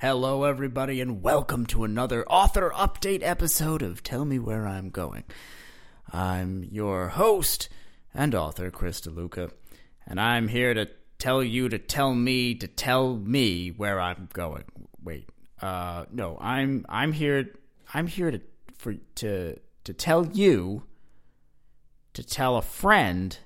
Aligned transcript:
Hello, 0.00 0.44
everybody, 0.44 1.00
and 1.00 1.24
welcome 1.24 1.66
to 1.66 1.82
another 1.82 2.24
author 2.28 2.70
update 2.72 3.20
episode 3.24 3.82
of 3.82 4.04
Tell 4.04 4.24
Me 4.24 4.38
Where 4.38 4.64
I'm 4.64 4.90
Going. 4.90 5.24
I'm 6.12 6.62
your 6.70 7.08
host 7.08 7.68
and 8.14 8.32
author, 8.32 8.70
Chris 8.70 9.00
DeLuca, 9.00 9.50
and 10.06 10.20
I'm 10.20 10.46
here 10.46 10.72
to 10.72 10.88
tell 11.18 11.42
you 11.42 11.68
to 11.68 11.80
tell 11.80 12.14
me 12.14 12.54
to 12.54 12.68
tell 12.68 13.16
me 13.16 13.70
where 13.70 14.00
I'm 14.00 14.28
going. 14.32 14.62
Wait, 15.02 15.28
uh, 15.60 16.04
no, 16.12 16.38
I'm 16.40 16.86
I'm 16.88 17.10
here. 17.10 17.50
I'm 17.92 18.06
here 18.06 18.30
to 18.30 18.40
for 18.76 18.94
to 19.16 19.58
to 19.82 19.92
tell 19.92 20.26
you 20.28 20.84
to 22.12 22.22
tell 22.22 22.56
a 22.56 22.62
friend 22.62 23.36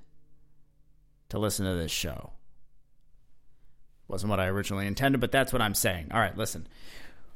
to 1.30 1.38
listen 1.38 1.64
to 1.64 1.76
this 1.76 1.90
show. 1.90 2.32
Wasn't 4.12 4.28
what 4.28 4.40
I 4.40 4.48
originally 4.48 4.86
intended, 4.86 5.22
but 5.22 5.32
that's 5.32 5.54
what 5.54 5.62
I'm 5.62 5.74
saying. 5.74 6.08
All 6.12 6.20
right, 6.20 6.36
listen. 6.36 6.66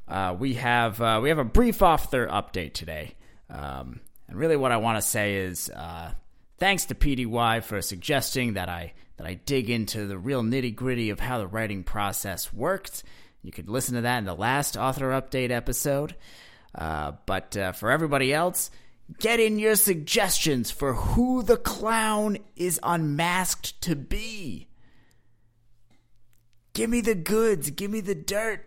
Uh, 0.07 0.35
we 0.37 0.53
have 0.53 1.01
uh, 1.01 1.19
we 1.23 1.29
have 1.29 1.39
a 1.39 1.43
brief 1.43 1.81
author 1.81 2.27
update 2.27 2.73
today, 2.73 3.15
um, 3.49 3.99
and 4.27 4.37
really 4.37 4.55
what 4.55 4.71
I 4.71 4.77
want 4.77 4.99
to 4.99 5.01
say 5.01 5.37
is 5.37 5.71
uh, 5.71 6.11
thanks 6.59 6.85
to 6.85 6.95
PDY 6.95 7.63
for 7.63 7.81
suggesting 7.81 8.53
that 8.53 8.69
I 8.69 8.93
that 9.17 9.25
I 9.25 9.33
dig 9.33 9.71
into 9.71 10.05
the 10.05 10.19
real 10.19 10.43
nitty 10.43 10.75
gritty 10.75 11.09
of 11.09 11.19
how 11.19 11.39
the 11.39 11.47
writing 11.47 11.83
process 11.83 12.53
worked. 12.53 13.01
You 13.41 13.51
could 13.51 13.69
listen 13.69 13.95
to 13.95 14.01
that 14.01 14.19
in 14.19 14.25
the 14.25 14.35
last 14.35 14.77
author 14.77 15.09
update 15.19 15.49
episode. 15.49 16.15
Uh, 16.75 17.13
but 17.25 17.57
uh, 17.57 17.71
for 17.71 17.89
everybody 17.89 18.31
else, 18.31 18.69
get 19.17 19.39
in 19.39 19.57
your 19.57 19.73
suggestions 19.73 20.69
for 20.69 20.93
who 20.93 21.41
the 21.41 21.57
clown 21.57 22.37
is 22.55 22.79
unmasked 22.83 23.81
to 23.81 23.95
be. 23.95 24.66
Give 26.77 26.91
me 26.91 27.01
the 27.01 27.15
goods. 27.15 27.71
Give 27.71 27.89
me 27.89 28.01
the 28.01 28.13
dirt. 28.13 28.63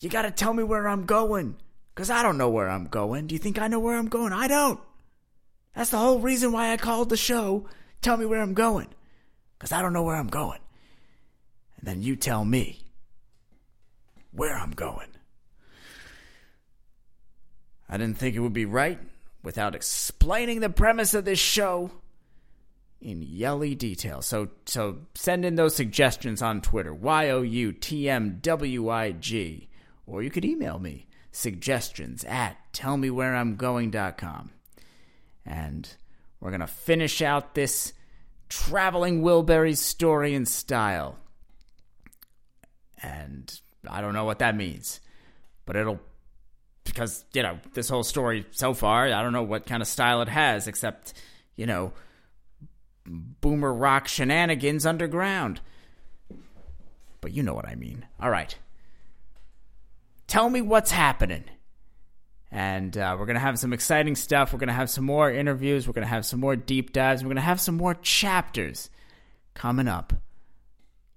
You 0.00 0.08
got 0.08 0.22
to 0.22 0.30
tell 0.30 0.54
me 0.54 0.62
where 0.62 0.88
I'm 0.88 1.04
going. 1.04 1.56
Because 1.94 2.08
I 2.08 2.22
don't 2.22 2.38
know 2.38 2.48
where 2.48 2.66
I'm 2.66 2.86
going. 2.86 3.26
Do 3.26 3.34
you 3.34 3.38
think 3.38 3.60
I 3.60 3.68
know 3.68 3.78
where 3.78 3.94
I'm 3.94 4.08
going? 4.08 4.32
I 4.32 4.48
don't. 4.48 4.80
That's 5.76 5.90
the 5.90 5.98
whole 5.98 6.18
reason 6.18 6.52
why 6.52 6.72
I 6.72 6.78
called 6.78 7.10
the 7.10 7.16
show. 7.18 7.68
Tell 8.00 8.16
me 8.16 8.24
where 8.24 8.40
I'm 8.40 8.54
going. 8.54 8.88
Because 9.58 9.70
I 9.70 9.82
don't 9.82 9.92
know 9.92 10.02
where 10.02 10.16
I'm 10.16 10.28
going. 10.28 10.60
And 11.76 11.86
then 11.86 12.00
you 12.00 12.16
tell 12.16 12.42
me 12.42 12.80
where 14.30 14.56
I'm 14.56 14.70
going. 14.70 15.08
I 17.86 17.98
didn't 17.98 18.16
think 18.16 18.34
it 18.34 18.40
would 18.40 18.54
be 18.54 18.64
right 18.64 18.98
without 19.42 19.74
explaining 19.74 20.60
the 20.60 20.70
premise 20.70 21.12
of 21.12 21.26
this 21.26 21.38
show 21.38 21.90
in 23.02 23.22
yelly 23.22 23.74
detail. 23.74 24.22
So 24.22 24.48
so 24.66 24.98
send 25.14 25.44
in 25.44 25.56
those 25.56 25.74
suggestions 25.74 26.40
on 26.40 26.60
Twitter, 26.60 26.94
Y 26.94 27.30
O 27.30 27.42
U 27.42 27.72
T 27.72 28.08
M 28.08 28.38
W 28.40 28.88
I 28.88 29.12
G, 29.12 29.68
or 30.06 30.22
you 30.22 30.30
could 30.30 30.44
email 30.44 30.78
me 30.78 31.06
suggestions 31.32 32.24
at 32.24 32.56
tellmewhereimgoing.com. 32.72 34.50
And 35.44 35.96
we're 36.40 36.50
going 36.50 36.60
to 36.60 36.66
finish 36.66 37.22
out 37.22 37.54
this 37.54 37.92
traveling 38.48 39.22
Wilbury 39.22 39.76
story 39.76 40.34
in 40.34 40.46
style. 40.46 41.18
And 43.02 43.60
I 43.88 44.00
don't 44.00 44.12
know 44.12 44.24
what 44.24 44.38
that 44.38 44.54
means, 44.54 45.00
but 45.66 45.74
it'll 45.76 46.00
because 46.84 47.24
you 47.32 47.42
know 47.42 47.58
this 47.74 47.88
whole 47.88 48.04
story 48.04 48.46
so 48.50 48.74
far, 48.74 49.06
I 49.06 49.22
don't 49.22 49.32
know 49.32 49.42
what 49.42 49.66
kind 49.66 49.82
of 49.82 49.88
style 49.88 50.22
it 50.22 50.28
has 50.28 50.68
except, 50.68 51.14
you 51.56 51.66
know, 51.66 51.92
boomer 53.06 53.72
rock 53.72 54.08
shenanigans 54.08 54.86
underground. 54.86 55.60
But 57.20 57.32
you 57.32 57.42
know 57.42 57.54
what 57.54 57.68
I 57.68 57.74
mean. 57.74 58.06
All 58.20 58.30
right. 58.30 58.56
Tell 60.26 60.48
me 60.48 60.60
what's 60.60 60.90
happening. 60.90 61.44
And 62.50 62.96
uh, 62.98 63.16
we're 63.18 63.26
going 63.26 63.34
to 63.34 63.40
have 63.40 63.58
some 63.58 63.72
exciting 63.72 64.14
stuff. 64.14 64.52
We're 64.52 64.58
going 64.58 64.68
to 64.68 64.74
have 64.74 64.90
some 64.90 65.04
more 65.04 65.30
interviews. 65.30 65.86
We're 65.86 65.94
going 65.94 66.06
to 66.06 66.12
have 66.12 66.26
some 66.26 66.40
more 66.40 66.56
deep 66.56 66.92
dives. 66.92 67.22
We're 67.22 67.28
going 67.28 67.36
to 67.36 67.42
have 67.42 67.60
some 67.60 67.76
more 67.76 67.94
chapters 67.94 68.90
coming 69.54 69.88
up 69.88 70.12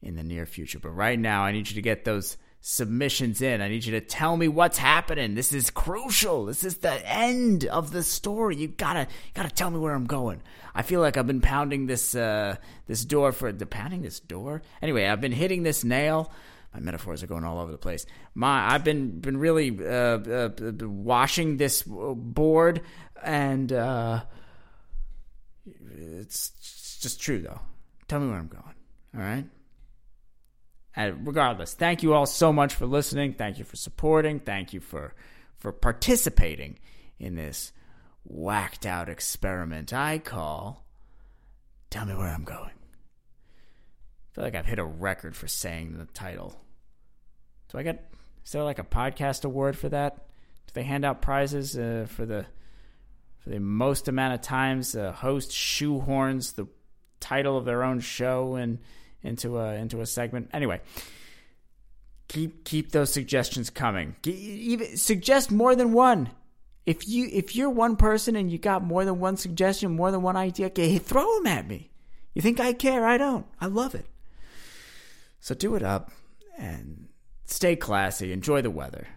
in 0.02 0.16
the 0.16 0.24
near 0.24 0.46
future. 0.46 0.80
But 0.80 0.92
right 0.92 1.20
now, 1.20 1.44
I 1.44 1.52
need 1.52 1.68
you 1.70 1.76
to 1.76 1.82
get 1.82 2.06
those 2.06 2.38
submissions 2.68 3.44
in. 3.44 3.62
I 3.62 3.68
need 3.68 3.86
you 3.86 3.92
to 3.92 4.02
tell 4.02 4.36
me 4.36 4.48
what's 4.48 4.80
happening. 4.80 5.36
This 5.36 5.54
is 5.54 5.70
crucial. 5.70 6.46
This 6.46 6.64
is 6.64 6.78
the 6.78 7.08
end 7.08 7.66
of 7.66 7.92
the 7.92 8.02
story. 8.02 8.56
You 8.56 8.70
gotta, 8.70 9.02
you 9.02 9.32
gotta 9.36 9.52
tell 9.52 9.70
me 9.70 9.78
where 9.78 9.94
I'm 9.94 10.08
going. 10.08 10.42
I 10.74 10.82
feel 10.82 11.00
like 11.00 11.16
I've 11.16 11.28
been 11.28 11.42
pounding 11.42 11.86
this, 11.86 12.16
uh, 12.16 12.56
this 12.88 13.06
door 13.06 13.34
for 13.34 13.52
the 13.52 13.68
pounding 13.68 14.02
this 14.02 14.20
door. 14.20 14.64
Anyway, 14.82 15.06
I've 15.06 15.22
been 15.22 15.32
hitting 15.32 15.62
this 15.62 15.84
nail. 15.84 16.32
My 16.74 16.80
metaphors 16.80 17.22
are 17.22 17.28
going 17.28 17.44
all 17.44 17.60
over 17.60 17.72
the 17.72 17.78
place. 17.78 18.08
My, 18.34 18.74
I've 18.74 18.84
been 18.84 19.20
been 19.20 19.38
really 19.38 19.70
uh, 19.80 20.18
uh, 20.18 20.50
washing 20.82 21.58
this 21.58 21.84
board, 21.84 22.82
and 23.24 23.72
uh, 23.72 24.24
it's, 25.68 26.52
it's 26.58 26.98
just 27.00 27.22
true 27.22 27.44
though. 27.44 27.62
Tell 28.08 28.20
me 28.20 28.28
where 28.28 28.40
I'm 28.40 28.48
going. 28.48 28.64
All 29.16 29.22
right. 29.22 29.46
And 30.96 31.28
regardless, 31.28 31.74
thank 31.74 32.04
you 32.04 32.14
all 32.14 32.26
so 32.26 32.54
much 32.54 32.74
for 32.74 32.86
listening. 32.86 33.34
Thank 33.34 33.60
you 33.60 33.66
for 33.66 33.76
supporting. 33.76 34.40
Thank 34.40 34.74
you 34.74 34.80
for 34.80 35.14
for 35.58 35.72
participating 35.72 36.80
in 37.20 37.36
this 37.36 37.72
whacked 38.24 38.86
out 38.86 39.10
experiment 39.10 39.94
I 39.94 40.20
call 40.20 40.86
Tell 41.90 42.06
Me 42.06 42.16
Where 42.16 42.28
I'm 42.28 42.44
Going. 42.44 42.70
I 42.70 44.36
feel 44.36 44.44
like 44.44 44.56
I've 44.56 44.66
hit 44.66 44.80
a 44.80 44.86
record 44.86 45.36
for 45.36 45.48
saying 45.48 45.98
the 45.98 46.06
title. 46.06 46.62
Do 47.70 47.78
I 47.78 47.84
get 47.84 48.12
is 48.46 48.52
there 48.52 48.64
like 48.64 48.80
a 48.80 48.84
podcast 48.84 49.44
award 49.44 49.78
for 49.78 49.90
that? 49.90 50.16
Do 50.68 50.74
they 50.74 50.84
hand 50.84 51.04
out 51.04 51.22
prizes 51.22 51.78
uh, 51.78 52.06
for 52.08 52.26
the 52.26 52.46
for 53.40 53.50
the 53.50 53.60
most 53.60 54.08
amount 54.08 54.34
of 54.34 54.42
times 54.42 54.96
a 54.96 55.12
host 55.12 55.52
shoehorns 55.52 56.56
the 56.56 56.68
title 57.20 57.58
of 57.58 57.66
their 57.66 57.84
own 57.84 58.00
show 58.00 58.56
and 58.56 58.80
into 59.26 59.58
a 59.58 59.76
into 59.76 60.02
a 60.02 60.06
segment. 60.06 60.50
Anyway, 60.54 60.82
keep 62.28 62.64
keep 62.64 62.92
those 62.92 63.12
suggestions 63.12 63.70
coming. 63.70 64.16
Even 64.26 64.98
suggest 64.98 65.52
more 65.52 65.76
than 65.76 65.94
one. 65.94 66.30
If 66.86 67.08
you 67.08 67.28
if 67.32 67.56
you're 67.56 67.70
one 67.70 67.96
person 67.96 68.36
and 68.36 68.52
you 68.52 68.58
got 68.58 68.84
more 68.84 69.06
than 69.06 69.20
one 69.20 69.38
suggestion, 69.38 69.96
more 69.96 70.12
than 70.12 70.22
one 70.22 70.36
idea, 70.36 70.68
okay, 70.68 70.98
throw 70.98 71.36
them 71.38 71.48
at 71.48 71.68
me. 71.68 71.90
You 72.34 72.42
think 72.42 72.60
I 72.60 72.74
care? 72.74 73.06
I 73.06 73.18
don't. 73.18 73.46
I 73.60 73.66
love 73.68 73.96
it. 73.96 74.06
So 75.40 75.56
do 75.56 75.76
it 75.76 75.84
up 75.84 76.12
and 76.58 77.08
stay 77.46 77.76
classy. 77.76 78.32
Enjoy 78.32 78.62
the 78.62 78.72
weather, 78.72 79.08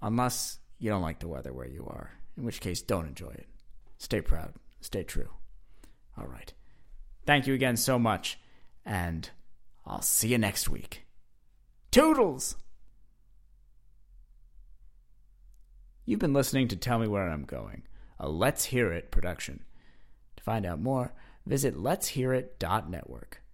unless 0.00 0.58
you 0.78 0.90
don't 0.90 1.02
like 1.02 1.18
the 1.18 1.28
weather 1.28 1.52
where 1.52 1.68
you 1.68 1.86
are. 1.86 2.12
In 2.36 2.44
which 2.44 2.60
case, 2.60 2.80
don't 2.80 3.06
enjoy 3.06 3.30
it. 3.30 3.48
Stay 3.98 4.22
proud. 4.22 4.54
Stay 4.80 5.02
true. 5.02 5.28
All 6.16 6.26
right. 6.26 6.52
Thank 7.26 7.46
you 7.46 7.54
again 7.54 7.76
so 7.76 7.98
much, 7.98 8.38
and 8.84 9.28
I'll 9.90 10.02
see 10.02 10.28
you 10.28 10.38
next 10.38 10.68
week. 10.68 11.04
Toodles! 11.90 12.54
You've 16.06 16.20
been 16.20 16.32
listening 16.32 16.68
to 16.68 16.76
Tell 16.76 17.00
Me 17.00 17.08
Where 17.08 17.28
I'm 17.28 17.42
Going, 17.42 17.82
a 18.16 18.28
Let's 18.28 18.66
Hear 18.66 18.92
It 18.92 19.10
production. 19.10 19.64
To 20.36 20.44
find 20.44 20.64
out 20.64 20.80
more, 20.80 21.12
visit 21.44 21.76
letshearit.network. 21.76 23.42